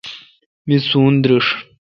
می 0.67 0.77
سون 0.87 1.13
درݭ۔ 1.23 1.45